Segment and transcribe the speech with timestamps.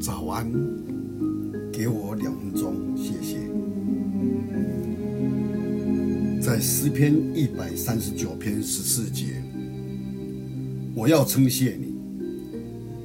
[0.00, 0.50] 早安，
[1.70, 3.36] 给我两分钟，谢谢。
[6.40, 9.42] 在诗篇一百三十九篇十四节，
[10.94, 11.94] 我要称谢你，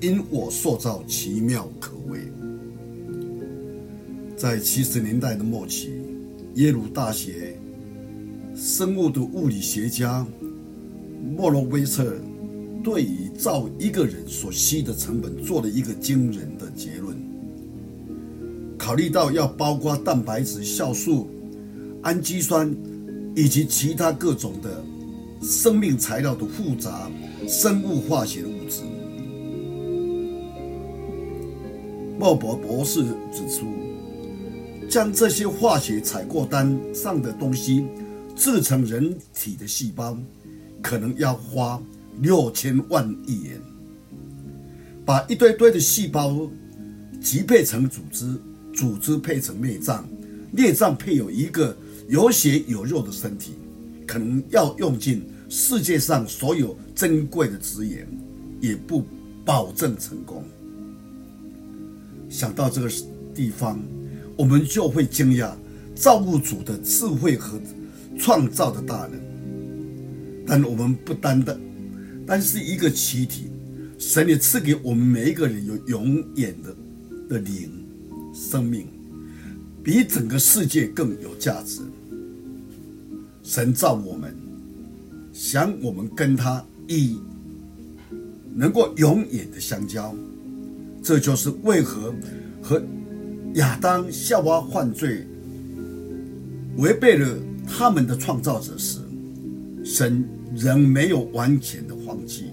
[0.00, 2.20] 因我塑造奇妙可畏。
[4.34, 5.90] 在七十年代的末期，
[6.54, 7.58] 耶鲁大学
[8.54, 10.26] 生物的物理学家
[11.36, 12.16] 莫罗维策。
[12.88, 17.14] 对于造一个人所需的成本做了一个惊人的结论。
[18.78, 21.28] 考虑到要包括蛋白质、酵素、
[22.00, 22.74] 氨基酸
[23.36, 24.82] 以及其他各种的
[25.42, 27.10] 生命材料的复杂
[27.46, 28.80] 生物化学物质，
[32.18, 33.66] 莫博博士指出，
[34.88, 37.84] 将这些化学采购单上的东西
[38.34, 40.16] 制成人体的细胞，
[40.80, 41.78] 可能要花。
[42.20, 43.60] 六千万亿元，
[45.04, 46.50] 把一堆堆的细胞
[47.20, 48.40] 集配成组织，
[48.74, 50.04] 组织配成内脏，
[50.50, 51.76] 内脏配有一个
[52.08, 53.52] 有血有肉的身体，
[54.06, 58.06] 可能要用尽世界上所有珍贵的资源，
[58.60, 59.04] 也不
[59.44, 60.44] 保证成功。
[62.28, 62.90] 想到这个
[63.34, 63.80] 地方，
[64.36, 65.52] 我们就会惊讶
[65.94, 67.60] 造物主的智慧和
[68.18, 69.20] 创造的大能。
[70.46, 71.58] 但我们不单单。
[72.28, 73.44] 但是一个躯体，
[73.98, 76.76] 神也赐给我们每一个人有永远的
[77.26, 77.70] 的灵
[78.34, 78.86] 生命，
[79.82, 81.80] 比整个世界更有价值。
[83.42, 84.36] 神造我们，
[85.32, 87.18] 想我们跟他一
[88.54, 90.14] 能够永远的相交，
[91.02, 92.14] 这就是为何
[92.62, 92.82] 和
[93.54, 95.26] 亚当夏娃犯罪，
[96.76, 98.98] 违背了他们的创造者时，
[99.98, 101.94] 神仍没有完全的。
[102.06, 102.44] 放弃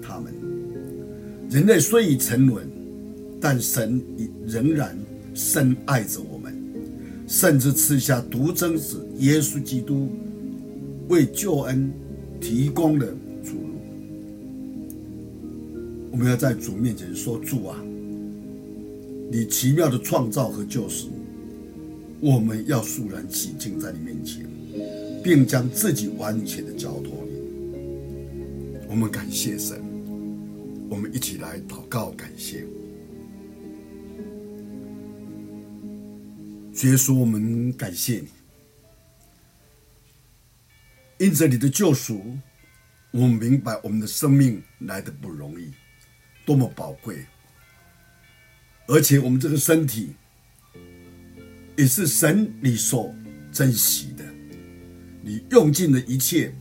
[0.00, 0.32] 他们，
[1.50, 2.66] 人类虽已沉沦，
[3.38, 4.00] 但神
[4.46, 4.96] 仍然
[5.34, 6.54] 深爱着我们，
[7.26, 10.08] 甚至赐下独生子耶稣基督
[11.08, 11.92] 为救恩
[12.40, 13.06] 提供了
[13.44, 13.74] 出路。
[16.12, 17.76] 我们要在主面前说：“主啊，
[19.30, 21.08] 你奇妙的创造和救赎，
[22.20, 24.46] 我们要肃然起敬在你面前，
[25.22, 27.32] 并将自己完全的交托你。”
[28.88, 29.80] 我们感谢神，
[30.90, 32.66] 我们一起来祷告感谢。
[36.84, 38.28] 耶稣，我们感谢你，
[41.26, 42.36] 因着你的救赎，
[43.12, 45.70] 我们明白我们的生命来的不容易，
[46.44, 47.24] 多么宝贵，
[48.88, 50.14] 而且我们这个身体
[51.76, 53.14] 也是神你所
[53.52, 54.11] 珍惜，
[55.22, 56.52] 你用尽了一切，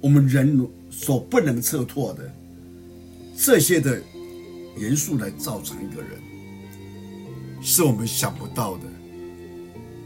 [0.00, 0.68] 我们人。
[0.90, 2.34] 所不能测透的
[3.36, 4.02] 这些的
[4.76, 6.10] 元素来造成一个人，
[7.62, 8.84] 是我们想不到的。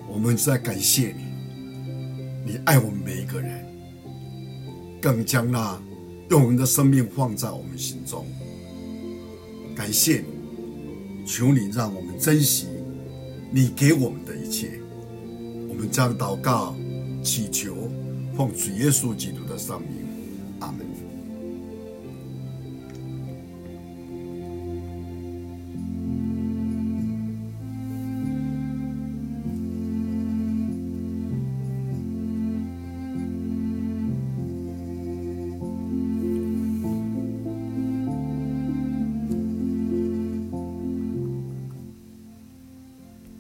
[0.07, 3.65] 我们在感谢你，你爱我们每一个人，
[5.01, 5.81] 更将那
[6.29, 8.27] 用我们的生命放在我们心中。
[9.75, 12.67] 感谢你，求你让我们珍惜
[13.51, 14.79] 你给我们的一切。
[15.69, 16.77] 我们将祷告、
[17.23, 17.89] 祈求，
[18.37, 20.02] 奉主耶稣基督的圣名。